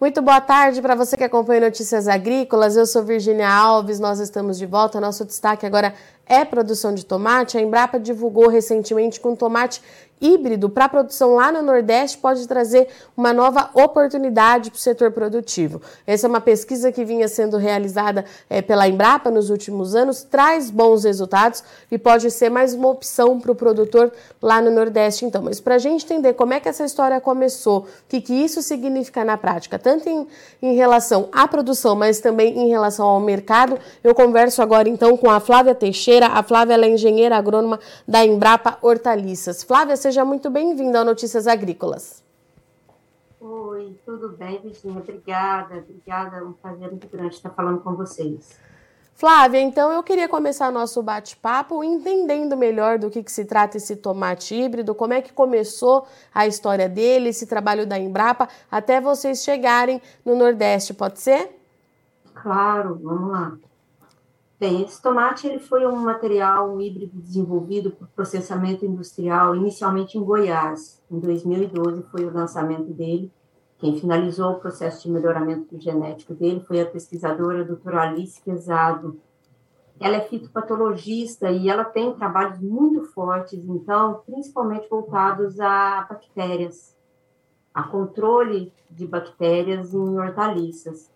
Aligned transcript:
Muito 0.00 0.22
boa 0.22 0.40
tarde 0.40 0.80
para 0.80 0.94
você 0.94 1.16
que 1.16 1.24
acompanha 1.24 1.62
Notícias 1.62 2.06
Agrícolas. 2.06 2.76
Eu 2.76 2.86
sou 2.86 3.02
Virginia 3.02 3.50
Alves, 3.50 3.98
nós 3.98 4.20
estamos 4.20 4.56
de 4.56 4.64
volta. 4.64 5.00
Nosso 5.00 5.24
destaque 5.24 5.66
agora 5.66 5.92
é 6.24 6.44
produção 6.44 6.94
de 6.94 7.04
tomate. 7.04 7.58
A 7.58 7.60
Embrapa 7.60 7.98
divulgou 7.98 8.48
recentemente 8.48 9.18
que 9.18 9.26
um 9.26 9.34
tomate 9.34 9.82
híbrido 10.20 10.68
para 10.68 10.88
produção 10.88 11.34
lá 11.34 11.52
no 11.52 11.62
Nordeste 11.62 12.18
pode 12.18 12.46
trazer 12.46 12.88
uma 13.16 13.32
nova 13.32 13.70
oportunidade 13.74 14.70
para 14.70 14.76
o 14.76 14.80
setor 14.80 15.10
produtivo. 15.10 15.80
Essa 16.06 16.26
é 16.26 16.28
uma 16.28 16.40
pesquisa 16.40 16.90
que 16.92 17.04
vinha 17.04 17.28
sendo 17.28 17.56
realizada 17.56 18.24
é, 18.48 18.60
pela 18.62 18.88
Embrapa 18.88 19.30
nos 19.30 19.50
últimos 19.50 19.94
anos, 19.94 20.22
traz 20.22 20.70
bons 20.70 21.04
resultados 21.04 21.62
e 21.90 21.98
pode 21.98 22.30
ser 22.30 22.50
mais 22.50 22.74
uma 22.74 22.88
opção 22.88 23.38
para 23.38 23.52
o 23.52 23.54
produtor 23.54 24.12
lá 24.40 24.60
no 24.60 24.70
Nordeste. 24.70 25.24
Então, 25.24 25.42
mas 25.42 25.60
para 25.60 25.76
a 25.76 25.78
gente 25.78 26.04
entender 26.04 26.34
como 26.34 26.54
é 26.54 26.60
que 26.60 26.68
essa 26.68 26.84
história 26.84 27.20
começou, 27.20 27.80
o 27.80 27.86
que, 28.08 28.20
que 28.20 28.34
isso 28.34 28.62
significa 28.62 29.24
na 29.24 29.36
prática, 29.36 29.78
tanto 29.78 30.08
em, 30.08 30.26
em 30.62 30.74
relação 30.74 31.28
à 31.32 31.46
produção, 31.46 31.94
mas 31.94 32.20
também 32.20 32.58
em 32.58 32.68
relação 32.68 33.06
ao 33.06 33.20
mercado, 33.20 33.78
eu 34.02 34.14
converso 34.14 34.62
agora 34.62 34.88
então 34.88 35.16
com 35.16 35.30
a 35.30 35.40
Flávia 35.40 35.74
Teixeira. 35.74 36.26
A 36.26 36.42
Flávia 36.42 36.74
é 36.74 36.88
engenheira 36.88 37.36
agrônoma 37.36 37.78
da 38.06 38.24
Embrapa 38.24 38.78
Hortaliças. 38.82 39.62
Flávia, 39.62 39.96
muito 40.24 40.50
bem-vinda 40.50 41.00
ao 41.00 41.04
Notícias 41.04 41.46
Agrícolas. 41.46 42.24
Oi, 43.40 43.96
tudo 44.04 44.30
bem, 44.30 44.60
Virginia? 44.60 45.00
Obrigada, 45.00 45.76
obrigada. 45.76 46.36
É 46.38 46.42
um 46.42 46.52
prazer 46.52 46.88
muito 46.88 47.06
grande 47.08 47.34
estar 47.34 47.50
falando 47.50 47.80
com 47.80 47.94
vocês. 47.94 48.58
Flávia, 49.14 49.60
então 49.60 49.90
eu 49.92 50.02
queria 50.02 50.28
começar 50.28 50.70
nosso 50.70 51.02
bate-papo 51.02 51.82
entendendo 51.82 52.56
melhor 52.56 52.98
do 52.98 53.10
que, 53.10 53.22
que, 53.22 53.32
se 53.32 53.44
trata 53.44 53.76
esse 53.76 53.96
tomate 53.96 54.54
híbrido, 54.54 54.94
como 54.94 55.12
é 55.12 55.20
que 55.20 55.32
começou 55.32 56.06
a 56.32 56.46
história 56.46 56.88
dele, 56.88 57.30
esse 57.30 57.44
trabalho 57.44 57.84
da 57.84 57.98
Embrapa, 57.98 58.48
até 58.70 59.00
vocês 59.00 59.42
chegarem 59.42 60.00
no 60.24 60.36
Nordeste, 60.36 60.94
pode 60.94 61.20
ser? 61.20 61.50
Claro, 62.32 63.00
vamos 63.02 63.32
lá. 63.32 63.58
Bem, 64.60 64.82
esse 64.82 65.00
tomate 65.00 65.46
ele 65.46 65.60
foi 65.60 65.86
um 65.86 65.94
material 65.94 66.80
híbrido 66.80 67.16
desenvolvido 67.20 67.92
por 67.92 68.08
processamento 68.08 68.84
industrial, 68.84 69.54
inicialmente 69.54 70.18
em 70.18 70.24
Goiás. 70.24 71.00
Em 71.08 71.20
2012 71.20 72.02
foi 72.10 72.24
o 72.24 72.32
lançamento 72.32 72.92
dele. 72.92 73.32
Quem 73.78 73.96
finalizou 74.00 74.54
o 74.54 74.58
processo 74.58 75.04
de 75.04 75.12
melhoramento 75.12 75.78
genético 75.80 76.34
dele 76.34 76.58
foi 76.66 76.80
a 76.80 76.86
pesquisadora 76.86 77.64
doutora 77.64 78.02
Alice 78.02 78.42
Quezado. 78.42 79.20
Ela 80.00 80.16
é 80.16 80.20
fitopatologista 80.22 81.48
e 81.52 81.68
ela 81.68 81.84
tem 81.84 82.12
trabalhos 82.14 82.58
muito 82.58 83.04
fortes, 83.04 83.64
então, 83.64 84.22
principalmente 84.26 84.88
voltados 84.88 85.60
a 85.60 86.04
bactérias, 86.10 86.96
a 87.72 87.84
controle 87.84 88.72
de 88.90 89.06
bactérias 89.06 89.94
em 89.94 90.18
hortaliças. 90.18 91.12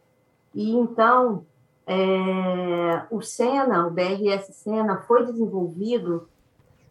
E 0.55 0.71
então, 0.77 1.45
é, 1.87 3.07
o 3.11 3.21
Sena, 3.21 3.87
o 3.87 3.91
BRS 3.91 4.53
Sena, 4.55 5.03
foi 5.03 5.25
desenvolvido 5.27 6.29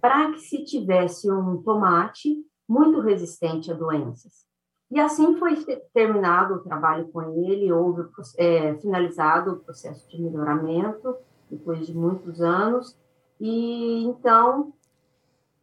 para 0.02 0.32
que 0.32 0.40
se 0.40 0.64
tivesse 0.64 1.32
um 1.32 1.62
tomate 1.62 2.44
muito 2.68 3.00
resistente 3.00 3.72
a 3.72 3.76
doenças. 3.76 4.46
E 4.90 5.00
assim 5.00 5.38
foi 5.38 5.56
terminado 5.94 6.56
o 6.56 6.60
trabalho 6.60 7.08
com 7.10 7.22
ele, 7.22 7.72
houve 7.72 8.10
é, 8.38 8.76
finalizado 8.76 9.54
o 9.54 9.60
processo 9.60 10.10
de 10.10 10.22
melhoramento, 10.22 11.16
depois 11.50 11.86
de 11.86 11.94
muitos 11.94 12.42
anos, 12.42 12.98
e 13.40 14.04
então, 14.04 14.74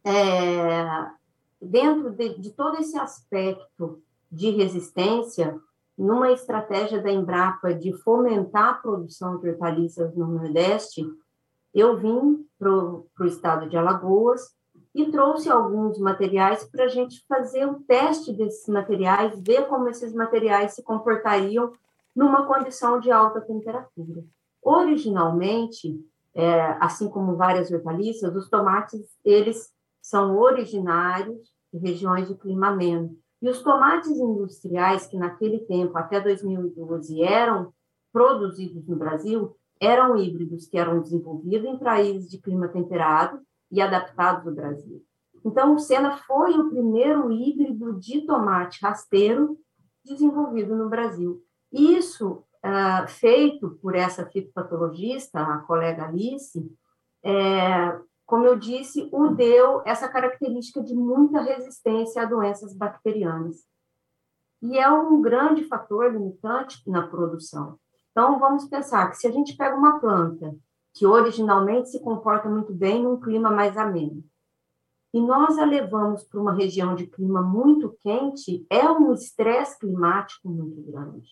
é, 0.03 1.09
dentro 1.61 2.11
de, 2.11 2.39
de 2.39 2.51
todo 2.51 2.77
esse 2.77 2.97
aspecto 2.97 4.01
de 4.31 4.49
resistência, 4.51 5.59
numa 5.99 6.31
estratégia 6.31 7.01
da 7.01 7.11
Embrapa 7.11 7.73
de 7.73 7.91
fomentar 7.91 8.69
a 8.69 8.73
produção 8.75 9.37
de 9.37 9.49
hortaliças 9.49 10.15
no 10.15 10.27
Nordeste, 10.27 11.05
eu 11.73 11.97
vim 11.97 12.47
para 12.57 12.71
o 12.71 13.25
estado 13.25 13.67
de 13.67 13.75
Alagoas 13.75 14.55
e 14.95 15.11
trouxe 15.11 15.49
alguns 15.49 15.99
materiais 15.99 16.63
para 16.63 16.85
a 16.85 16.87
gente 16.87 17.25
fazer 17.27 17.65
o 17.65 17.71
um 17.71 17.83
teste 17.83 18.31
desses 18.31 18.65
materiais, 18.69 19.39
ver 19.45 19.67
como 19.67 19.89
esses 19.89 20.13
materiais 20.13 20.73
se 20.73 20.81
comportariam 20.81 21.73
numa 22.15 22.45
condição 22.45 22.97
de 22.97 23.11
alta 23.11 23.41
temperatura. 23.41 24.23
Originalmente, 24.63 25.99
é, 26.33 26.77
assim 26.79 27.09
como 27.09 27.35
várias 27.35 27.69
hortaliças, 27.69 28.33
os 28.33 28.49
tomates 28.49 29.01
eles 29.23 29.69
são 30.01 30.37
originários 30.37 31.53
de 31.73 31.79
regiões 31.79 32.29
de 32.29 32.35
clima 32.35 32.69
ameno. 32.69 33.17
E 33.41 33.49
os 33.49 33.61
tomates 33.61 34.09
industriais, 34.09 35.07
que 35.07 35.17
naquele 35.17 35.59
tempo, 35.59 35.97
até 35.97 36.19
2012, 36.19 37.21
eram 37.23 37.73
produzidos 38.11 38.85
no 38.87 38.97
Brasil, 38.97 39.55
eram 39.79 40.17
híbridos 40.17 40.67
que 40.67 40.77
eram 40.77 40.99
desenvolvidos 40.99 41.69
em 41.69 41.77
países 41.77 42.29
de 42.29 42.37
clima 42.37 42.67
temperado 42.67 43.39
e 43.71 43.81
adaptados 43.81 44.45
ao 44.45 44.53
Brasil. 44.53 45.01
Então, 45.45 45.75
o 45.75 45.79
Sena 45.79 46.17
foi 46.17 46.51
o 46.59 46.69
primeiro 46.69 47.31
híbrido 47.31 47.97
de 47.97 48.21
tomate 48.25 48.79
rasteiro 48.81 49.57
desenvolvido 50.03 50.75
no 50.75 50.89
Brasil. 50.89 51.41
Isso, 51.71 52.43
uh, 52.65 53.07
feito 53.07 53.69
por 53.81 53.95
essa 53.95 54.25
fitopatologista, 54.25 55.39
a 55.39 55.59
colega 55.59 56.05
Alice, 56.05 56.69
é, 57.23 57.99
como 58.29 58.45
eu 58.45 58.59
disse, 58.59 59.09
o 59.11 59.29
deu 59.29 59.81
essa 59.87 60.07
característica 60.07 60.83
de 60.83 60.93
muita 60.93 61.41
resistência 61.41 62.21
a 62.21 62.25
doenças 62.25 62.75
bacterianas. 62.75 63.65
E 64.61 64.77
é 64.77 64.87
um 64.87 65.19
grande 65.19 65.63
fator 65.63 66.13
limitante 66.13 66.87
na 66.87 67.07
produção. 67.07 67.79
Então, 68.11 68.37
vamos 68.37 68.65
pensar 68.65 69.09
que 69.09 69.17
se 69.17 69.25
a 69.25 69.31
gente 69.31 69.57
pega 69.57 69.75
uma 69.75 69.99
planta 69.99 70.55
que 70.93 71.07
originalmente 71.07 71.89
se 71.89 72.03
comporta 72.03 72.47
muito 72.47 72.71
bem 72.71 73.01
num 73.01 73.19
clima 73.19 73.49
mais 73.49 73.75
ameno, 73.75 74.23
e 75.11 75.19
nós 75.19 75.57
a 75.57 75.65
levamos 75.65 76.23
para 76.23 76.39
uma 76.39 76.53
região 76.53 76.93
de 76.93 77.07
clima 77.07 77.41
muito 77.41 77.97
quente, 78.03 78.63
é 78.69 78.87
um 78.91 79.11
estresse 79.11 79.79
climático 79.79 80.47
muito 80.47 80.79
grande. 80.83 81.27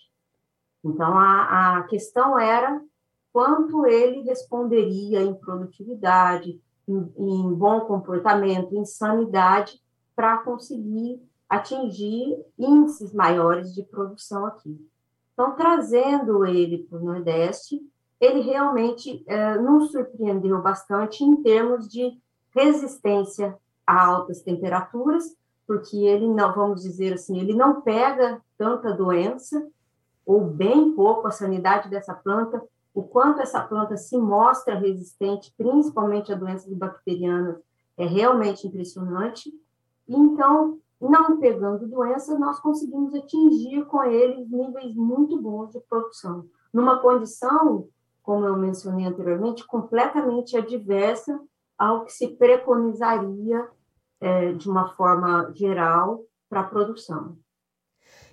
Então, 0.84 1.16
a, 1.16 1.78
a 1.78 1.84
questão 1.84 2.40
era 2.40 2.82
quanto 3.32 3.86
ele 3.86 4.22
responderia 4.22 5.22
em 5.22 5.36
produtividade, 5.36 6.60
em, 6.88 7.54
bom 7.54 7.82
comportamento, 7.82 8.76
em 8.76 8.86
sanidade, 8.86 9.82
para 10.16 10.38
conseguir 10.38 11.22
atingir 11.50 12.38
índices 12.58 13.14
maiores 13.14 13.74
de 13.74 13.84
produção 13.84 14.46
aqui. 14.46 14.80
Então, 15.34 15.56
trazendo 15.56 16.46
ele 16.46 16.80
para 16.80 16.98
o 16.98 17.04
Nordeste, 17.04 17.80
ele 18.20 18.42
realmente 18.42 19.24
é, 19.28 19.58
nos 19.58 19.92
surpreendeu 19.92 20.62
bastante 20.62 21.24
em 21.24 21.36
termos 21.44 21.88
de 21.88 22.20
resistência 22.56 23.56
a 23.86 24.06
altas 24.06 24.42
temperaturas, 24.42 25.36
porque 25.68 25.98
ele 25.98 26.28
não, 26.28 26.54
vamos 26.56 26.82
dizer 26.82 27.14
assim, 27.14 27.40
ele 27.40 27.54
não 27.54 27.82
pega 27.82 28.42
tanta 28.58 28.94
doença, 28.94 29.68
ou 30.26 30.42
bem 30.42 30.94
pouco, 30.94 31.28
a 31.28 31.32
sanidade 31.32 31.90
dessa 31.90 32.14
planta 32.14 32.62
o 32.98 33.04
quanto 33.04 33.42
essa 33.42 33.62
planta 33.62 33.96
se 33.96 34.18
mostra 34.18 34.74
resistente, 34.74 35.54
principalmente 35.56 36.34
a 36.34 36.36
doenças 36.36 36.74
bacterianas, 36.74 37.56
é 37.96 38.08
realmente 38.08 38.66
impressionante. 38.66 39.54
Então, 40.10 40.80
não 41.00 41.40
pegando 41.40 41.88
doença, 41.88 42.40
nós 42.40 42.60
conseguimos 42.60 43.14
atingir 43.14 43.86
com 43.86 44.04
eles 44.04 44.50
níveis 44.50 44.96
muito 44.96 45.40
bons 45.40 45.74
de 45.74 45.80
produção, 45.82 46.48
numa 46.74 47.00
condição, 47.00 47.88
como 48.24 48.46
eu 48.46 48.58
mencionei 48.58 49.06
anteriormente, 49.06 49.68
completamente 49.68 50.58
adversa 50.58 51.40
ao 51.78 52.04
que 52.04 52.12
se 52.12 52.30
preconizaria 52.30 53.70
é, 54.20 54.54
de 54.54 54.68
uma 54.68 54.90
forma 54.96 55.52
geral 55.54 56.24
para 56.50 56.62
a 56.62 56.68
produção. 56.68 57.38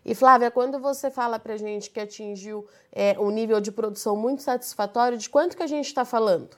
E 0.04 0.14
Flávia, 0.14 0.50
quando 0.50 0.78
você 0.78 1.10
fala 1.10 1.38
para 1.38 1.56
gente 1.56 1.90
que 1.90 1.98
atingiu 1.98 2.66
é, 2.92 3.18
um 3.18 3.30
nível 3.30 3.58
de 3.58 3.72
produção 3.72 4.14
muito 4.14 4.42
satisfatório, 4.42 5.16
de 5.16 5.30
quanto 5.30 5.56
que 5.56 5.62
a 5.62 5.66
gente 5.66 5.86
está 5.86 6.04
falando? 6.04 6.50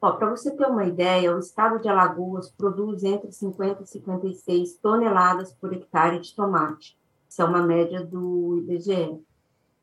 Para 0.00 0.30
você 0.30 0.52
ter 0.52 0.66
uma 0.66 0.84
ideia, 0.84 1.34
o 1.34 1.40
estado 1.40 1.80
de 1.80 1.88
Alagoas 1.88 2.48
produz 2.52 3.02
entre 3.02 3.32
50 3.32 3.82
e 3.82 3.86
56 3.86 4.74
toneladas 4.74 5.52
por 5.52 5.72
hectare 5.72 6.20
de 6.20 6.36
tomate. 6.36 6.96
Isso 7.28 7.42
é 7.42 7.44
uma 7.44 7.60
média 7.60 8.04
do 8.04 8.58
IBGE. 8.58 9.20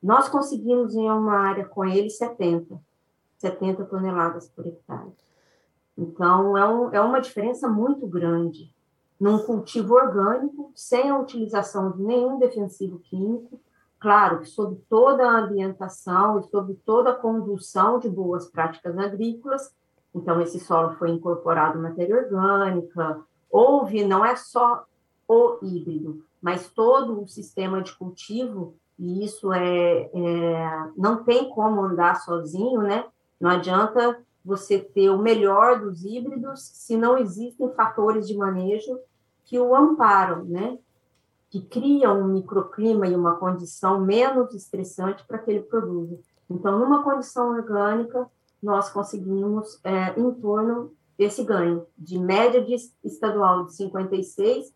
Nós 0.01 0.29
conseguimos 0.29 0.95
em 0.95 1.09
uma 1.09 1.37
área 1.37 1.65
com 1.65 1.83
ele 1.83 2.09
70, 2.09 2.79
70 3.37 3.83
toneladas 3.85 4.47
por 4.47 4.65
hectare. 4.65 5.11
Então, 5.97 6.57
é, 6.57 6.65
um, 6.65 6.93
é 6.93 7.01
uma 7.01 7.19
diferença 7.19 7.67
muito 7.67 8.07
grande 8.07 8.73
num 9.19 9.39
cultivo 9.39 9.95
orgânico, 9.95 10.71
sem 10.75 11.09
a 11.09 11.17
utilização 11.17 11.91
de 11.91 12.03
nenhum 12.03 12.37
defensivo 12.37 12.99
químico, 12.99 13.59
claro 13.99 14.39
que 14.39 14.45
sob 14.45 14.75
toda 14.89 15.23
a 15.23 15.39
ambientação 15.39 16.39
e 16.39 16.43
sob 16.43 16.73
toda 16.85 17.11
a 17.11 17.15
condução 17.15 17.99
de 17.99 18.09
boas 18.09 18.49
práticas 18.49 18.97
agrícolas. 18.97 19.73
Então, 20.13 20.41
esse 20.41 20.59
solo 20.59 20.95
foi 20.95 21.09
incorporado 21.09 21.79
matéria 21.79 22.17
orgânica, 22.17 23.21
houve, 23.49 24.05
não 24.05 24.25
é 24.25 24.35
só 24.35 24.85
o 25.27 25.57
híbrido, 25.61 26.23
mas 26.41 26.69
todo 26.69 27.21
o 27.21 27.27
sistema 27.27 27.81
de 27.81 27.93
cultivo 27.95 28.75
e 28.97 29.25
isso 29.25 29.51
é, 29.51 30.09
é, 30.13 30.89
não 30.95 31.23
tem 31.23 31.49
como 31.49 31.81
andar 31.81 32.15
sozinho, 32.21 32.81
né? 32.81 33.05
Não 33.39 33.49
adianta 33.49 34.17
você 34.45 34.77
ter 34.77 35.09
o 35.09 35.17
melhor 35.17 35.79
dos 35.79 36.05
híbridos 36.05 36.61
se 36.61 36.95
não 36.95 37.17
existem 37.17 37.73
fatores 37.73 38.27
de 38.27 38.37
manejo 38.37 38.99
que 39.43 39.59
o 39.59 39.75
amparam, 39.75 40.43
né? 40.45 40.77
Que 41.49 41.61
criam 41.61 42.21
um 42.21 42.27
microclima 42.27 43.07
e 43.07 43.15
uma 43.15 43.37
condição 43.37 43.99
menos 43.99 44.53
estressante 44.53 45.25
para 45.25 45.39
que 45.39 45.49
ele 45.49 45.61
produza. 45.61 46.19
Então, 46.49 46.77
numa 46.77 47.03
condição 47.03 47.49
orgânica, 47.49 48.29
nós 48.61 48.89
conseguimos 48.89 49.79
é, 49.83 50.19
em 50.19 50.31
torno 50.33 50.91
desse 51.17 51.43
ganho 51.43 51.87
de 51.97 52.19
média 52.19 52.63
de 52.63 52.75
estadual 53.03 53.65
de 53.65 53.75
56 53.75 54.74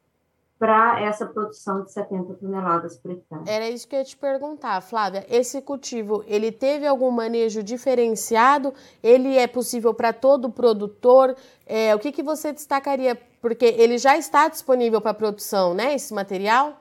para 0.59 0.99
essa 0.99 1.25
produção 1.25 1.83
de 1.83 1.91
70 1.93 2.33
toneladas 2.33 2.97
por 2.97 3.11
hectare. 3.11 3.43
Era 3.47 3.69
isso 3.69 3.87
que 3.87 3.95
eu 3.95 3.99
ia 3.99 4.05
te 4.05 4.17
perguntar, 4.17 4.81
Flávia. 4.81 5.25
Esse 5.29 5.61
cultivo, 5.61 6.21
ele 6.27 6.51
teve 6.51 6.85
algum 6.85 7.09
manejo 7.09 7.63
diferenciado? 7.63 8.73
Ele 9.01 9.37
é 9.37 9.47
possível 9.47 9.93
para 9.93 10.11
todo 10.11 10.49
produtor? 10.49 11.33
É, 11.65 11.95
o 11.95 11.99
que, 11.99 12.11
que 12.11 12.21
você 12.21 12.51
destacaria? 12.51 13.17
Porque 13.41 13.65
ele 13.65 13.97
já 13.97 14.17
está 14.17 14.49
disponível 14.49 14.99
para 14.99 15.13
produção, 15.13 15.73
né? 15.73 15.95
Esse 15.95 16.13
material? 16.13 16.73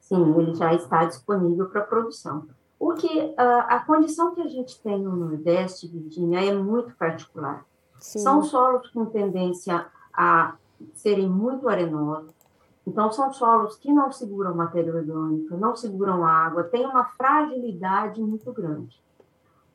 Sim, 0.00 0.34
ele 0.36 0.56
já 0.56 0.74
está 0.74 1.04
disponível 1.04 1.68
para 1.68 1.82
produção. 1.82 2.48
O 2.76 2.94
que 2.94 3.32
a, 3.36 3.76
a 3.76 3.80
condição 3.84 4.34
que 4.34 4.40
a 4.40 4.48
gente 4.48 4.80
tem 4.80 4.98
no 4.98 5.14
Nordeste, 5.14 5.86
Virginia, 5.86 6.44
é 6.44 6.52
muito 6.52 6.92
particular. 6.96 7.64
Sim. 8.00 8.18
São 8.18 8.42
solos 8.42 8.88
com 8.90 9.04
tendência 9.06 9.86
a 10.12 10.56
serem 10.94 11.28
muito 11.28 11.68
arenosos, 11.68 12.32
então, 12.86 13.12
são 13.12 13.32
solos 13.32 13.76
que 13.76 13.92
não 13.92 14.10
seguram 14.10 14.54
matéria 14.54 14.94
orgânica, 14.94 15.56
não 15.56 15.76
seguram 15.76 16.24
água, 16.24 16.64
têm 16.64 16.86
uma 16.86 17.04
fragilidade 17.04 18.20
muito 18.20 18.52
grande. 18.52 19.00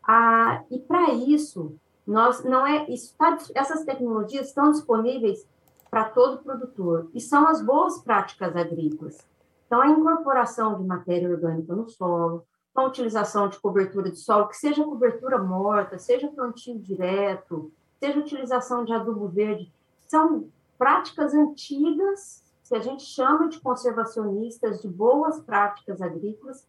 Ah, 0.07 0.63
e 0.69 0.79
para 0.79 1.13
isso, 1.13 1.75
nós 2.05 2.43
não 2.43 2.65
é 2.65 2.89
isso 2.89 3.15
tá, 3.17 3.37
essas 3.55 3.83
tecnologias 3.83 4.47
estão 4.47 4.71
disponíveis 4.71 5.47
para 5.89 6.09
todo 6.09 6.43
produtor 6.43 7.09
e 7.13 7.21
são 7.21 7.47
as 7.47 7.61
boas 7.61 7.99
práticas 7.99 8.55
agrícolas. 8.55 9.25
Então, 9.65 9.81
a 9.81 9.87
incorporação 9.87 10.77
de 10.77 10.83
matéria 10.83 11.29
orgânica 11.29 11.75
no 11.75 11.89
solo, 11.89 12.45
a 12.75 12.83
utilização 12.83 13.47
de 13.47 13.57
cobertura 13.59 14.11
de 14.11 14.19
solo, 14.19 14.47
que 14.47 14.57
seja 14.57 14.83
cobertura 14.83 15.37
morta, 15.41 15.97
seja 15.97 16.27
plantio 16.27 16.77
direto, 16.77 17.71
seja 17.99 18.19
utilização 18.19 18.83
de 18.83 18.93
adubo 18.93 19.27
verde, 19.27 19.71
são 20.05 20.49
práticas 20.77 21.33
antigas 21.33 22.44
que 22.67 22.75
a 22.75 22.79
gente 22.79 23.03
chama 23.03 23.47
de 23.47 23.59
conservacionistas 23.59 24.81
de 24.81 24.87
boas 24.87 25.39
práticas 25.39 26.01
agrícolas, 26.01 26.67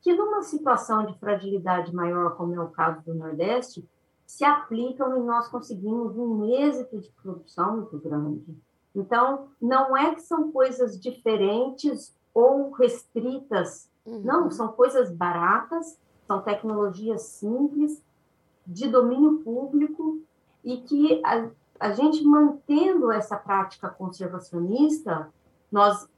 que 0.00 0.14
numa 0.14 0.42
situação 0.42 1.04
de 1.04 1.18
fragilidade 1.18 1.94
maior, 1.94 2.36
como 2.36 2.54
é 2.54 2.60
o 2.60 2.70
caso 2.70 3.02
do 3.02 3.14
Nordeste, 3.14 3.86
se 4.26 4.44
aplicam 4.44 5.16
e 5.16 5.20
nós 5.20 5.48
conseguimos 5.48 6.16
um 6.16 6.44
êxito 6.44 6.98
de 6.98 7.10
produção 7.22 7.76
muito 7.76 7.98
grande. 7.98 8.56
Então, 8.94 9.48
não 9.60 9.96
é 9.96 10.14
que 10.14 10.22
são 10.22 10.50
coisas 10.50 10.98
diferentes 10.98 12.14
ou 12.32 12.70
restritas, 12.72 13.88
uhum. 14.04 14.20
não, 14.20 14.50
são 14.50 14.68
coisas 14.68 15.10
baratas, 15.10 15.98
são 16.26 16.40
tecnologias 16.42 17.22
simples, 17.22 18.02
de 18.66 18.88
domínio 18.88 19.40
público, 19.40 20.22
e 20.64 20.78
que 20.78 21.20
a, 21.84 21.92
gente 21.92 22.24
mantendo 22.24 23.12
essa 23.12 23.36
prática 23.36 23.90
conservacionista, 23.90 25.30
nós 25.70 26.08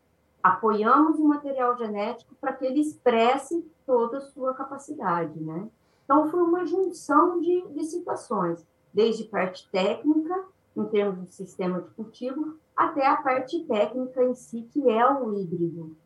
apoiamos 0.42 1.18
o 1.18 1.24
material 1.24 1.76
genético 1.76 2.34
para 2.40 2.52
que 2.52 2.64
ele 2.64 2.80
expresse 2.80 3.68
toda 3.84 4.18
a 4.18 4.20
sua 4.20 4.54
capacidade, 4.54 5.40
né? 5.40 5.68
Então, 6.04 6.30
foi 6.30 6.40
uma 6.40 6.64
junção 6.64 7.40
de, 7.40 7.66
de 7.68 7.84
situações, 7.84 8.64
desde 8.94 9.24
parte 9.24 9.68
técnica, 9.72 10.44
em 10.76 10.84
termos 10.84 11.26
de 11.26 11.34
sistema 11.34 11.80
de 11.80 11.90
cultivo, 11.90 12.56
até 12.76 13.04
a 13.04 13.16
parte 13.16 13.64
técnica 13.64 14.22
em 14.22 14.34
si, 14.34 14.62
que 14.72 14.88
é 14.88 15.04
o 15.10 15.34
híbrido, 15.36 15.96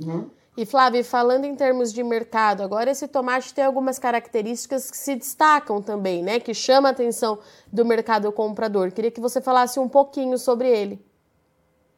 né? 0.00 0.26
E 0.54 0.66
Flávia, 0.66 1.02
falando 1.02 1.46
em 1.46 1.56
termos 1.56 1.90
de 1.92 2.04
mercado, 2.04 2.62
agora 2.62 2.90
esse 2.90 3.08
tomate 3.08 3.54
tem 3.54 3.64
algumas 3.64 3.98
características 3.98 4.90
que 4.90 4.96
se 4.98 5.16
destacam 5.16 5.80
também, 5.80 6.22
né? 6.22 6.38
Que 6.38 6.52
chama 6.52 6.88
a 6.88 6.92
atenção 6.92 7.38
do 7.72 7.86
mercado 7.86 8.30
comprador. 8.30 8.92
Queria 8.92 9.10
que 9.10 9.20
você 9.20 9.40
falasse 9.40 9.80
um 9.80 9.88
pouquinho 9.88 10.36
sobre 10.36 10.68
ele. 10.68 11.02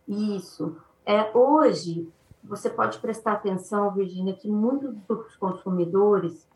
Isso. 0.06 0.77
É, 1.05 1.37
hoje, 1.37 2.09
você 2.45 2.71
pode 2.71 2.99
prestar 2.99 3.33
atenção, 3.33 3.93
Virginia, 3.93 4.35
que 4.35 4.49
muitos 4.49 4.95
dos 5.09 5.35
consumidores, 5.35 6.47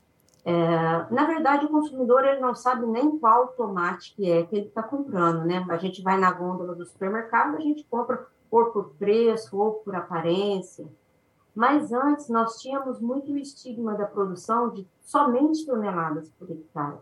é, 0.44 1.06
na 1.10 1.26
verdade, 1.26 1.66
o 1.66 1.68
consumidor 1.68 2.24
ele 2.24 2.40
não 2.40 2.54
sabe 2.54 2.86
nem 2.86 3.18
qual 3.18 3.48
tomate 3.48 4.14
que 4.14 4.30
é 4.30 4.44
que 4.44 4.54
ele 4.54 4.66
está 4.68 4.84
comprando, 4.84 5.44
né? 5.44 5.66
A 5.68 5.76
gente 5.78 6.00
vai 6.00 6.16
na 6.16 6.30
gôndola 6.30 6.76
do 6.76 6.86
supermercado, 6.86 7.56
a 7.56 7.60
gente 7.60 7.84
compra 7.90 8.24
ou 8.50 8.66
por 8.66 8.90
preço 8.90 9.58
ou 9.58 9.72
por 9.72 9.96
aparência. 9.96 10.86
Mas 11.58 11.92
antes 11.92 12.28
nós 12.28 12.60
tínhamos 12.60 13.00
muito 13.00 13.32
o 13.32 13.36
estigma 13.36 13.96
da 13.96 14.06
produção 14.06 14.70
de 14.70 14.86
somente 15.00 15.66
toneladas 15.66 16.30
por 16.38 16.48
hectare. 16.48 16.98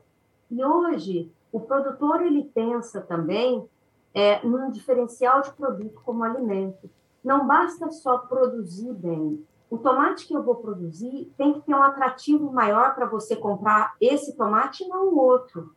E 0.51 0.65
hoje 0.65 1.31
o 1.53 1.61
produtor 1.61 2.23
ele 2.23 2.43
pensa 2.55 3.03
também 3.03 3.69
é, 4.15 4.43
num 4.47 4.71
diferencial 4.71 5.43
de 5.43 5.53
produto 5.53 6.01
como 6.03 6.25
alimento. 6.25 6.89
Não 7.23 7.47
basta 7.47 7.91
só 7.91 8.17
produzir 8.17 8.95
bem. 8.95 9.45
O 9.69 9.77
tomate 9.77 10.27
que 10.27 10.35
eu 10.35 10.43
vou 10.43 10.55
produzir 10.55 11.31
tem 11.37 11.53
que 11.53 11.61
ter 11.61 11.75
um 11.75 11.83
atrativo 11.83 12.51
maior 12.51 12.95
para 12.95 13.05
você 13.05 13.37
comprar 13.37 13.95
esse 14.01 14.35
tomate 14.39 14.85
e 14.85 14.89
não 14.89 15.11
o 15.11 15.19
outro. 15.19 15.75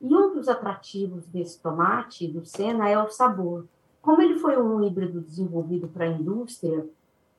E 0.00 0.12
um 0.12 0.34
dos 0.34 0.48
atrativos 0.48 1.24
desse 1.28 1.62
tomate, 1.62 2.26
do 2.26 2.44
Sena, 2.44 2.88
é 2.88 3.00
o 3.00 3.10
sabor. 3.10 3.64
Como 4.02 4.20
ele 4.20 4.40
foi 4.40 4.60
um 4.60 4.82
híbrido 4.82 5.20
desenvolvido 5.20 5.86
para 5.86 6.06
a 6.06 6.08
indústria, 6.08 6.84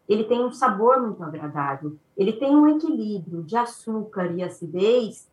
ele 0.10 0.24
tem 0.24 0.44
um 0.44 0.52
sabor 0.52 1.00
muito 1.00 1.24
agradável, 1.24 1.96
ele 2.18 2.34
tem 2.34 2.56
um 2.56 2.68
equilíbrio 2.68 3.44
de 3.44 3.56
açúcar 3.56 4.32
e 4.32 4.42
acidez 4.42 5.30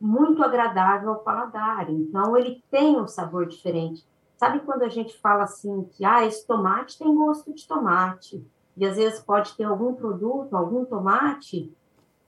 muito 0.00 0.42
agradável 0.42 1.10
ao 1.10 1.20
paladar. 1.20 1.88
Então, 1.88 2.36
ele 2.36 2.62
tem 2.68 3.00
um 3.00 3.06
sabor 3.06 3.46
diferente. 3.46 4.04
Sabe 4.36 4.60
quando 4.60 4.82
a 4.82 4.88
gente 4.88 5.16
fala 5.18 5.44
assim 5.44 5.88
que 5.92 6.04
ah, 6.04 6.26
esse 6.26 6.46
tomate 6.46 6.98
tem 6.98 7.14
gosto 7.14 7.54
de 7.54 7.66
tomate? 7.66 8.44
E 8.76 8.84
às 8.84 8.96
vezes 8.96 9.20
pode 9.20 9.56
ter 9.56 9.64
algum 9.64 9.94
produto, 9.94 10.54
algum 10.54 10.84
tomate 10.84 11.72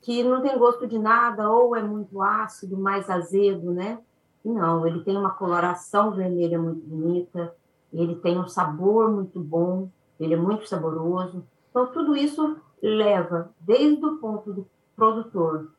que 0.01 0.23
não 0.23 0.41
tem 0.41 0.57
gosto 0.57 0.87
de 0.87 0.99
nada, 0.99 1.51
ou 1.51 1.77
é 1.77 1.83
muito 1.83 2.23
ácido, 2.23 2.79
mais 2.79 3.11
azedo, 3.11 3.73
né? 3.73 3.99
Não, 4.45 4.87
ele 4.87 5.03
tem 5.03 5.17
uma 5.17 5.31
coloração 5.31 6.13
vermelha 6.13 6.59
muito 6.59 6.81
bonita, 6.87 7.55
ele 7.93 8.15
tem 8.17 8.39
um 8.39 8.47
sabor 8.47 9.11
muito 9.11 9.41
bom, 9.41 9.91
ele 10.19 10.35
é 10.35 10.37
muito 10.37 10.67
saboroso. 10.67 11.45
Então, 11.79 11.93
tudo 11.93 12.17
isso 12.17 12.57
leva, 12.83 13.55
desde 13.61 14.05
o 14.05 14.17
ponto 14.17 14.53
do 14.53 14.67
produtor, 14.97 15.71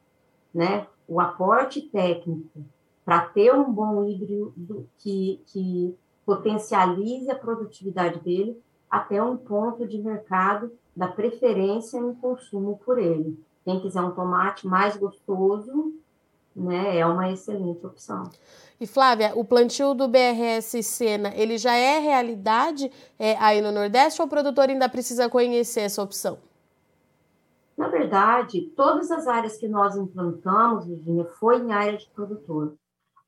né, 0.54 0.88
o 1.06 1.20
aporte 1.20 1.82
técnico 1.82 2.64
para 3.04 3.26
ter 3.26 3.54
um 3.54 3.70
bom 3.70 4.06
híbrido 4.06 4.88
que, 4.98 5.44
que 5.48 5.94
potencialize 6.26 7.30
a 7.30 7.36
produtividade 7.36 8.22
dele, 8.22 8.58
até 8.90 9.22
um 9.22 9.36
ponto 9.36 9.86
de 9.86 9.98
mercado 9.98 10.72
da 10.96 11.10
preferência 11.10 11.98
em 11.98 12.16
consumo 12.16 12.80
por 12.86 12.98
ele. 12.98 13.38
Quem 13.66 13.82
quiser 13.82 14.00
um 14.02 14.12
tomate 14.12 14.66
mais 14.66 14.96
gostoso, 14.96 15.94
né, 16.56 16.98
é 16.98 17.06
uma 17.06 17.32
excelente 17.32 17.86
opção. 17.86 18.30
E 18.80 18.88
Flávia, 18.88 19.34
o 19.36 19.44
plantio 19.44 19.94
do 19.94 20.08
BRS 20.08 20.82
Sena, 20.84 21.34
ele 21.36 21.58
já 21.58 21.76
é 21.76 22.00
realidade 22.00 22.90
é, 23.18 23.36
aí 23.38 23.62
no 23.62 23.72
Nordeste 23.72 24.22
ou 24.22 24.28
o 24.28 24.30
produtor 24.30 24.70
ainda 24.70 24.88
precisa 24.88 25.28
conhecer 25.28 25.82
essa 25.82 26.02
opção? 26.02 26.40
Na 27.78 27.88
verdade, 27.88 28.62
todas 28.76 29.12
as 29.12 29.28
áreas 29.28 29.58
que 29.58 29.68
nós 29.68 29.98
implantamos, 29.98 30.86
Virginia, 30.86 31.26
foi 31.40 31.60
em 31.60 31.72
área 31.72 31.98
de 31.98 32.10
produtor. 32.10 32.76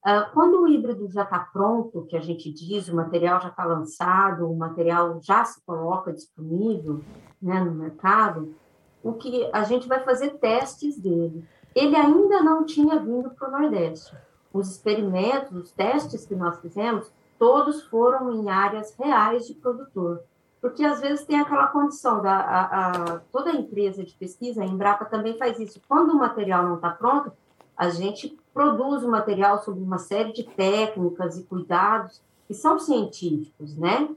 Uh, 0.06 0.34
quando 0.34 0.62
o 0.62 0.68
híbrido 0.68 1.08
já 1.10 1.24
está 1.24 1.40
pronto, 1.40 2.06
que 2.08 2.18
a 2.18 2.22
gente 2.22 2.52
diz, 2.52 2.88
o 2.88 2.96
material 2.96 3.40
já 3.40 3.50
está 3.50 3.66
lançado, 3.66 4.50
o 4.50 4.56
material 4.56 5.20
já 5.22 5.46
se 5.46 5.62
coloca 5.66 6.12
disponível 6.12 7.02
né, 7.42 7.60
no 7.60 7.72
mercado, 7.72 8.56
o 9.04 9.14
que 9.14 9.50
a 9.54 9.64
gente 9.64 9.88
vai 9.88 10.04
fazer 10.04 10.32
testes 10.40 10.98
dele 10.98 11.46
ele 11.76 11.96
ainda 11.96 12.42
não 12.42 12.66
tinha 12.66 13.00
vindo 13.00 13.30
para 13.32 13.48
o 13.48 13.52
Nordeste. 13.52 14.16
Os 14.54 14.70
experimentos, 14.70 15.56
os 15.56 15.72
testes 15.72 16.26
que 16.26 16.36
nós 16.36 16.60
fizemos, 16.60 17.12
todos 17.40 17.84
foram 17.86 18.32
em 18.34 18.50
áreas 18.50 18.94
reais 18.98 19.48
de 19.48 19.54
produtor. 19.54 20.22
Porque 20.62 20.84
às 20.84 21.02
vezes 21.02 21.26
tem 21.26 21.40
aquela 21.40 21.68
condição 21.68 22.22
da 22.22 22.36
a, 22.36 22.92
a, 22.92 23.20
toda 23.32 23.52
empresa 23.52 24.04
de 24.04 24.14
pesquisa, 24.14 24.62
a 24.62 24.66
Embrapa 24.66 25.06
também 25.06 25.38
faz 25.38 25.60
isso. 25.60 25.82
Quando 25.88 26.12
o 26.12 26.18
material 26.18 26.64
não 26.64 26.76
está 26.76 26.92
pronto, 26.92 27.32
a 27.76 27.90
gente 27.90 28.38
produz 28.54 29.04
o 29.04 29.10
material 29.10 29.64
sob 29.64 29.82
uma 29.82 29.98
série 29.98 30.34
de 30.34 30.44
técnicas 30.44 31.38
e 31.38 31.44
cuidados 31.44 32.22
que 32.48 32.54
são 32.54 32.78
científicos, 32.78 33.76
né? 33.76 34.08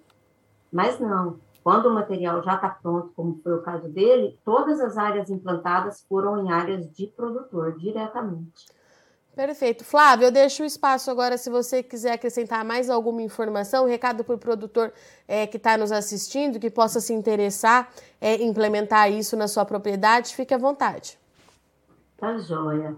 Mas 0.70 1.00
não. 1.00 1.38
Quando 1.64 1.87
o 1.87 1.94
material 1.94 2.42
já 2.42 2.56
está 2.56 2.68
pronto, 2.68 3.11
como 3.16 3.40
foi 3.42 3.54
o 3.54 3.62
caso 3.62 3.88
dele, 3.88 4.38
todas 4.44 4.78
as 4.80 4.99
áreas 4.99 5.30
implantadas 5.30 6.04
foram 6.06 6.44
em 6.44 6.52
áreas 6.52 6.92
de 6.92 7.06
produtor, 7.06 7.78
diretamente. 7.78 8.66
Perfeito. 9.35 9.83
Flávio, 9.83 10.26
eu 10.26 10.30
deixo 10.30 10.62
o 10.62 10.66
espaço 10.66 11.11
agora 11.11 11.38
se 11.38 11.49
você 11.49 11.83
quiser 11.83 12.12
acrescentar 12.12 12.62
mais 12.66 12.90
alguma 12.90 13.23
informação, 13.23 13.87
recado 13.87 14.23
para 14.23 14.35
o 14.35 14.38
produtor 14.38 14.92
é, 15.26 15.47
que 15.47 15.56
está 15.56 15.78
nos 15.78 15.90
assistindo, 15.90 16.61
que 16.61 16.71
possa 16.71 17.00
se 17.00 17.14
interessar 17.14 17.90
é, 18.21 18.35
implementar 18.44 19.11
isso 19.11 19.35
na 19.35 19.49
sua 19.49 19.64
propriedade, 19.64 20.37
fique 20.37 20.52
à 20.52 20.59
vontade. 20.59 21.18
Tá 22.18 22.37
joia. 22.37 22.94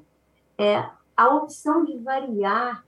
É, 0.58 0.84
a 1.16 1.28
opção 1.36 1.84
de 1.84 1.96
variar 1.98 2.84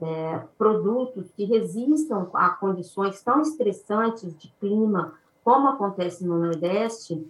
é, 0.00 0.42
produtos 0.56 1.30
que 1.32 1.44
resistam 1.44 2.30
a 2.34 2.50
condições 2.50 3.22
tão 3.22 3.40
estressantes 3.40 4.36
de 4.36 4.48
clima, 4.60 5.14
como 5.42 5.68
acontece 5.68 6.24
no 6.24 6.38
Nordeste, 6.38 7.26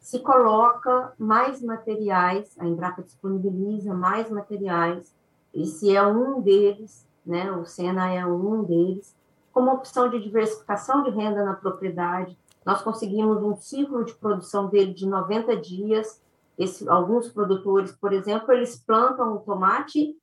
se 0.00 0.20
coloca 0.20 1.12
mais 1.18 1.60
materiais, 1.60 2.56
a 2.58 2.66
Embrapa 2.66 3.02
disponibiliza 3.02 3.92
mais 3.92 4.30
materiais, 4.30 5.14
esse 5.52 5.94
é 5.94 6.06
um 6.06 6.40
deles, 6.40 7.06
né, 7.26 7.50
o 7.52 7.66
Sena 7.66 8.10
é 8.12 8.24
um 8.24 8.62
deles, 8.64 9.14
como 9.52 9.72
opção 9.72 10.08
de 10.08 10.20
diversificação 10.20 11.02
de 11.02 11.10
renda 11.10 11.44
na 11.44 11.54
propriedade. 11.54 12.38
Nós 12.64 12.80
conseguimos 12.80 13.42
um 13.42 13.56
ciclo 13.56 14.04
de 14.04 14.14
produção 14.14 14.68
dele 14.68 14.94
de 14.94 15.06
90 15.06 15.56
dias. 15.56 16.22
Esse, 16.56 16.88
alguns 16.88 17.28
produtores, 17.28 17.92
por 17.92 18.12
exemplo, 18.12 18.52
eles 18.52 18.76
plantam 18.76 19.34
o 19.34 19.40
tomate 19.40 20.16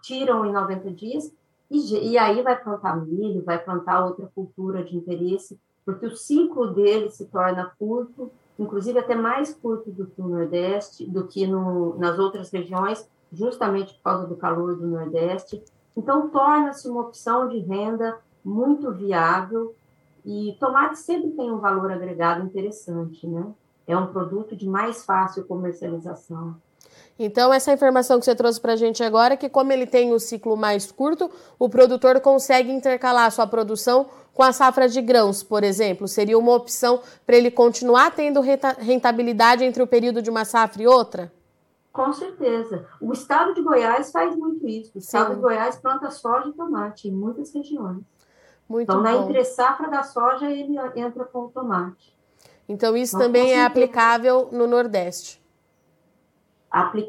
tiram 0.00 0.44
em 0.46 0.52
90 0.52 0.90
dias, 0.90 1.32
e, 1.70 2.10
e 2.10 2.18
aí 2.18 2.42
vai 2.42 2.60
plantar 2.60 2.96
milho, 2.96 3.44
vai 3.44 3.58
plantar 3.58 4.04
outra 4.04 4.30
cultura 4.34 4.82
de 4.82 4.96
interesse, 4.96 5.58
porque 5.84 6.06
o 6.06 6.16
ciclo 6.16 6.74
dele 6.74 7.08
se 7.10 7.26
torna 7.26 7.72
curto, 7.78 8.30
inclusive 8.58 8.98
até 8.98 9.14
mais 9.14 9.54
curto 9.54 9.90
do 9.90 10.06
que 10.06 10.20
no 10.20 10.28
Nordeste, 10.28 11.06
do 11.06 11.26
que 11.26 11.46
no, 11.46 11.96
nas 11.98 12.18
outras 12.18 12.50
regiões, 12.50 13.08
justamente 13.32 13.94
por 13.94 14.02
causa 14.02 14.26
do 14.26 14.36
calor 14.36 14.76
do 14.76 14.86
Nordeste. 14.86 15.62
Então, 15.96 16.28
torna-se 16.28 16.88
uma 16.88 17.02
opção 17.02 17.48
de 17.48 17.58
renda 17.58 18.18
muito 18.44 18.92
viável 18.92 19.74
e 20.24 20.56
tomate 20.58 20.98
sempre 20.98 21.30
tem 21.30 21.50
um 21.50 21.58
valor 21.58 21.90
agregado 21.90 22.44
interessante, 22.44 23.26
né? 23.26 23.46
É 23.86 23.96
um 23.96 24.08
produto 24.08 24.54
de 24.54 24.68
mais 24.68 25.04
fácil 25.04 25.46
comercialização. 25.46 26.56
Então, 27.22 27.52
essa 27.52 27.70
informação 27.70 28.18
que 28.18 28.24
você 28.24 28.34
trouxe 28.34 28.58
para 28.58 28.72
a 28.72 28.76
gente 28.76 29.04
agora 29.04 29.34
é 29.34 29.36
que, 29.36 29.50
como 29.50 29.70
ele 29.70 29.86
tem 29.86 30.10
o 30.14 30.18
ciclo 30.18 30.56
mais 30.56 30.90
curto, 30.90 31.30
o 31.58 31.68
produtor 31.68 32.18
consegue 32.18 32.72
intercalar 32.72 33.26
a 33.26 33.30
sua 33.30 33.46
produção 33.46 34.06
com 34.32 34.42
a 34.42 34.54
safra 34.54 34.88
de 34.88 35.02
grãos, 35.02 35.42
por 35.42 35.62
exemplo. 35.62 36.08
Seria 36.08 36.38
uma 36.38 36.54
opção 36.54 37.02
para 37.26 37.36
ele 37.36 37.50
continuar 37.50 38.10
tendo 38.12 38.40
rentabilidade 38.40 39.62
entre 39.62 39.82
o 39.82 39.86
período 39.86 40.22
de 40.22 40.30
uma 40.30 40.46
safra 40.46 40.82
e 40.82 40.86
outra? 40.86 41.30
Com 41.92 42.10
certeza. 42.10 42.86
O 42.98 43.12
estado 43.12 43.52
de 43.52 43.60
Goiás 43.60 44.10
faz 44.10 44.34
muito 44.34 44.66
isso. 44.66 44.92
O 44.94 44.98
estado 44.98 45.28
Sim. 45.28 45.34
de 45.34 45.40
Goiás 45.42 45.76
planta 45.76 46.10
soja 46.10 46.48
e 46.48 46.52
tomate 46.54 47.08
em 47.08 47.12
muitas 47.12 47.52
regiões. 47.52 48.00
Muito 48.66 48.90
então, 48.90 48.96
bom. 48.96 49.02
na 49.02 49.12
entre 49.12 49.44
safra 49.44 49.90
da 49.90 50.02
soja, 50.04 50.50
ele 50.50 50.74
entra 50.96 51.26
com 51.26 51.40
o 51.40 51.48
tomate. 51.50 52.16
Então, 52.66 52.96
isso 52.96 53.14
então, 53.14 53.26
também 53.26 53.52
é 53.52 53.62
aplicável 53.62 54.48
no 54.50 54.66
Nordeste 54.66 55.39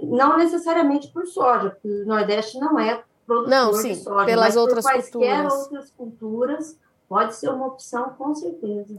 não 0.04 0.38
necessariamente 0.38 1.10
por 1.10 1.26
soja, 1.28 1.70
porque 1.70 1.88
o 1.88 2.06
Nordeste 2.06 2.60
não 2.60 2.80
é 2.80 3.04
produtor 3.26 3.50
não, 3.50 3.74
sim, 3.74 3.94
de 3.94 3.96
soja, 3.98 4.26
pelas 4.26 4.46
mas 4.48 4.58
outras 4.58 4.84
por 4.84 4.92
quaisquer 4.92 5.12
culturas. 5.12 5.54
outras 5.54 5.92
culturas 5.92 6.80
pode 7.08 7.36
ser 7.36 7.50
uma 7.50 7.68
opção, 7.68 8.10
com 8.18 8.34
certeza. 8.34 8.96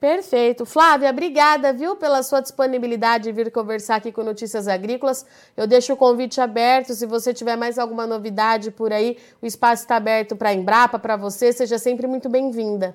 Perfeito. 0.00 0.66
Flávia, 0.66 1.08
obrigada, 1.08 1.72
viu, 1.72 1.96
pela 1.96 2.22
sua 2.22 2.40
disponibilidade 2.40 3.24
de 3.24 3.32
vir 3.32 3.50
conversar 3.50 3.96
aqui 3.96 4.12
com 4.12 4.22
Notícias 4.22 4.68
Agrícolas. 4.68 5.24
Eu 5.56 5.66
deixo 5.66 5.94
o 5.94 5.96
convite 5.96 6.42
aberto. 6.42 6.92
Se 6.92 7.06
você 7.06 7.32
tiver 7.32 7.56
mais 7.56 7.78
alguma 7.78 8.06
novidade 8.06 8.70
por 8.70 8.92
aí, 8.92 9.16
o 9.40 9.46
espaço 9.46 9.84
está 9.84 9.96
aberto 9.96 10.36
para 10.36 10.50
a 10.50 10.52
Embrapa, 10.52 10.98
para 10.98 11.16
você. 11.16 11.54
Seja 11.54 11.78
sempre 11.78 12.06
muito 12.06 12.28
bem-vinda. 12.28 12.94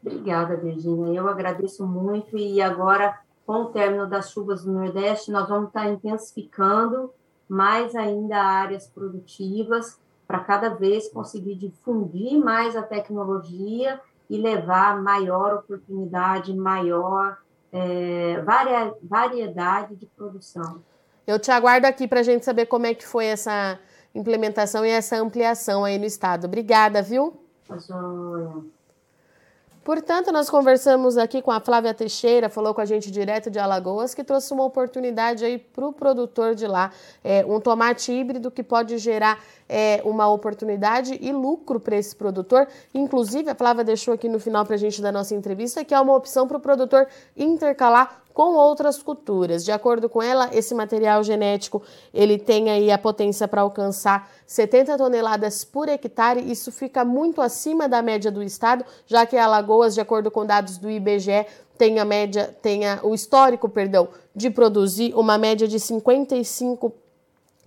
Obrigada, 0.00 0.56
Virginia. 0.56 1.18
Eu 1.18 1.28
agradeço 1.28 1.84
muito 1.84 2.38
e 2.38 2.62
agora 2.62 3.18
com 3.50 3.62
o 3.62 3.66
término 3.72 4.06
das 4.06 4.30
chuvas 4.30 4.62
do 4.62 4.70
Nordeste, 4.70 5.32
nós 5.32 5.48
vamos 5.48 5.70
estar 5.70 5.90
intensificando 5.90 7.12
mais 7.48 7.96
ainda 7.96 8.36
áreas 8.36 8.86
produtivas 8.86 9.98
para 10.24 10.38
cada 10.38 10.68
vez 10.68 11.08
conseguir 11.08 11.56
difundir 11.56 12.38
mais 12.38 12.76
a 12.76 12.82
tecnologia 12.84 14.00
e 14.28 14.38
levar 14.38 15.02
maior 15.02 15.54
oportunidade, 15.54 16.54
maior 16.54 17.38
é, 17.72 18.40
variedade 19.02 19.96
de 19.96 20.06
produção. 20.06 20.80
Eu 21.26 21.36
te 21.40 21.50
aguardo 21.50 21.88
aqui 21.88 22.06
para 22.06 22.20
a 22.20 22.22
gente 22.22 22.44
saber 22.44 22.66
como 22.66 22.86
é 22.86 22.94
que 22.94 23.04
foi 23.04 23.26
essa 23.26 23.80
implementação 24.14 24.86
e 24.86 24.90
essa 24.90 25.16
ampliação 25.16 25.84
aí 25.84 25.98
no 25.98 26.04
estado. 26.04 26.44
Obrigada, 26.44 27.02
viu? 27.02 27.36
Joia. 27.68 28.62
Portanto, 29.82 30.30
nós 30.30 30.50
conversamos 30.50 31.16
aqui 31.16 31.40
com 31.40 31.50
a 31.50 31.58
Flávia 31.58 31.94
Teixeira, 31.94 32.50
falou 32.50 32.74
com 32.74 32.82
a 32.82 32.84
gente 32.84 33.10
direto 33.10 33.50
de 33.50 33.58
Alagoas, 33.58 34.14
que 34.14 34.22
trouxe 34.22 34.52
uma 34.52 34.62
oportunidade 34.62 35.42
aí 35.42 35.56
para 35.56 35.86
o 35.86 35.92
produtor 35.92 36.54
de 36.54 36.66
lá, 36.66 36.92
é, 37.24 37.44
um 37.46 37.58
tomate 37.58 38.12
híbrido 38.12 38.50
que 38.50 38.62
pode 38.62 38.98
gerar 38.98 39.42
é, 39.66 40.02
uma 40.04 40.28
oportunidade 40.28 41.18
e 41.18 41.32
lucro 41.32 41.80
para 41.80 41.96
esse 41.96 42.14
produtor. 42.14 42.68
Inclusive, 42.92 43.48
a 43.48 43.54
Flávia 43.54 43.82
deixou 43.82 44.12
aqui 44.12 44.28
no 44.28 44.38
final 44.38 44.66
para 44.66 44.74
a 44.74 44.78
gente 44.78 45.00
da 45.00 45.10
nossa 45.10 45.34
entrevista 45.34 45.82
que 45.82 45.94
é 45.94 46.00
uma 46.00 46.14
opção 46.14 46.46
para 46.46 46.58
o 46.58 46.60
produtor 46.60 47.06
intercalar 47.34 48.22
com 48.40 48.54
outras 48.54 49.02
culturas. 49.02 49.62
De 49.62 49.70
acordo 49.70 50.08
com 50.08 50.22
ela, 50.22 50.48
esse 50.54 50.74
material 50.74 51.22
genético 51.22 51.82
ele 52.12 52.38
tem 52.38 52.70
aí 52.70 52.90
a 52.90 52.96
potência 52.96 53.46
para 53.46 53.60
alcançar 53.60 54.30
70 54.46 54.96
toneladas 54.96 55.62
por 55.62 55.90
hectare. 55.90 56.50
Isso 56.50 56.72
fica 56.72 57.04
muito 57.04 57.42
acima 57.42 57.86
da 57.86 58.00
média 58.00 58.30
do 58.30 58.42
estado, 58.42 58.82
já 59.06 59.26
que 59.26 59.36
Alagoas, 59.36 59.92
de 59.92 60.00
acordo 60.00 60.30
com 60.30 60.46
dados 60.46 60.78
do 60.78 60.90
IBGE, 60.90 61.44
tem 61.76 61.98
a 61.98 62.04
média, 62.06 62.56
tem 62.62 62.86
a, 62.86 63.00
o 63.02 63.14
histórico, 63.14 63.68
perdão, 63.68 64.08
de 64.34 64.48
produzir 64.48 65.12
uma 65.14 65.36
média 65.36 65.68
de 65.68 65.78
55 65.78 66.94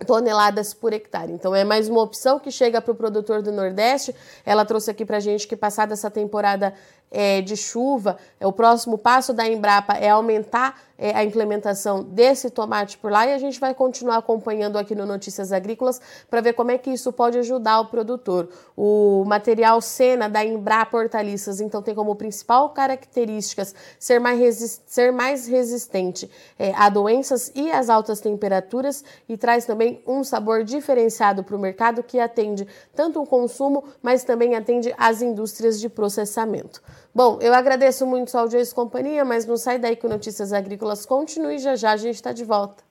toneladas 0.04 0.74
por 0.74 0.92
hectare. 0.92 1.32
Então 1.32 1.54
é 1.54 1.62
mais 1.62 1.88
uma 1.88 2.02
opção 2.02 2.40
que 2.40 2.50
chega 2.50 2.80
para 2.80 2.90
o 2.90 2.96
produtor 2.96 3.42
do 3.42 3.52
Nordeste. 3.52 4.14
Ela 4.44 4.64
trouxe 4.64 4.90
aqui 4.90 5.04
para 5.04 5.20
gente 5.20 5.46
que 5.46 5.56
passada 5.56 5.92
essa 5.92 6.10
temporada 6.10 6.74
é, 7.10 7.40
de 7.40 7.56
chuva, 7.56 8.16
é, 8.40 8.46
o 8.46 8.52
próximo 8.52 8.98
passo 8.98 9.32
da 9.32 9.46
Embrapa 9.46 9.94
é 9.94 10.10
aumentar 10.10 10.80
é, 10.98 11.14
a 11.14 11.24
implementação 11.24 12.02
desse 12.02 12.50
tomate 12.50 12.98
por 12.98 13.10
lá 13.10 13.26
e 13.26 13.32
a 13.32 13.38
gente 13.38 13.58
vai 13.58 13.74
continuar 13.74 14.16
acompanhando 14.16 14.78
aqui 14.78 14.94
no 14.94 15.06
Notícias 15.06 15.52
Agrícolas 15.52 16.00
para 16.30 16.40
ver 16.40 16.52
como 16.52 16.70
é 16.70 16.78
que 16.78 16.90
isso 16.90 17.12
pode 17.12 17.38
ajudar 17.38 17.80
o 17.80 17.86
produtor. 17.86 18.48
O 18.76 19.24
material 19.26 19.80
Sena 19.80 20.28
da 20.28 20.44
Embrapa 20.44 20.96
Hortaliças, 20.96 21.60
então, 21.60 21.82
tem 21.82 21.94
como 21.94 22.14
principal 22.14 22.70
características 22.70 23.74
ser 23.98 24.18
mais, 24.20 24.82
ser 24.86 25.12
mais 25.12 25.46
resistente 25.46 26.30
é, 26.58 26.72
a 26.74 26.88
doenças 26.88 27.50
e 27.54 27.70
às 27.70 27.88
altas 27.88 28.20
temperaturas 28.20 29.04
e 29.28 29.36
traz 29.36 29.64
também 29.64 30.02
um 30.06 30.22
sabor 30.22 30.64
diferenciado 30.64 31.42
para 31.42 31.56
o 31.56 31.58
mercado 31.58 32.02
que 32.02 32.18
atende 32.18 32.66
tanto 32.94 33.20
o 33.20 33.26
consumo, 33.26 33.84
mas 34.02 34.24
também 34.24 34.54
atende 34.54 34.94
as 34.96 35.22
indústrias 35.22 35.80
de 35.80 35.88
processamento. 35.88 36.82
Bom, 37.14 37.38
eu 37.40 37.54
agradeço 37.54 38.06
muito 38.06 38.30
sua 38.30 38.40
audiência 38.40 38.72
e 38.72 38.74
companhia, 38.74 39.24
mas 39.24 39.46
não 39.46 39.56
sai 39.56 39.78
daí 39.78 39.96
com 39.96 40.08
Notícias 40.08 40.52
Agrícolas. 40.52 41.06
Continue 41.06 41.58
já 41.58 41.76
já, 41.76 41.92
a 41.92 41.96
gente 41.96 42.16
está 42.16 42.32
de 42.32 42.44
volta. 42.44 42.82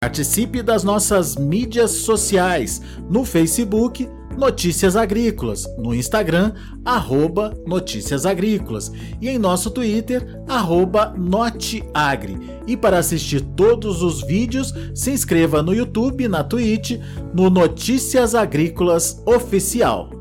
Participe 0.00 0.62
das 0.62 0.82
nossas 0.82 1.36
mídias 1.36 1.90
sociais 1.90 2.80
no 3.08 3.24
Facebook 3.24 4.08
Notícias 4.36 4.94
Agrícolas, 4.94 5.66
no 5.76 5.92
Instagram 5.92 6.54
arroba 6.84 7.52
Notícias 7.66 8.24
Agrícolas 8.24 8.92
e 9.20 9.28
em 9.28 9.36
nosso 9.36 9.70
Twitter 9.70 10.40
arroba 10.46 11.12
Noteagri. 11.16 12.38
E 12.64 12.76
para 12.76 12.98
assistir 12.98 13.40
todos 13.56 14.00
os 14.00 14.22
vídeos, 14.22 14.72
se 14.94 15.10
inscreva 15.10 15.62
no 15.62 15.74
YouTube, 15.74 16.28
na 16.28 16.44
Twitch, 16.44 17.00
no 17.34 17.50
Notícias 17.50 18.36
Agrícolas 18.36 19.20
Oficial. 19.26 20.17